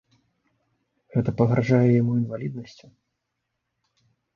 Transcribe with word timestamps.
Гэта 1.17 1.29
пагражае 1.43 1.85
яму 2.01 2.13
інваліднасцю. 2.23 2.87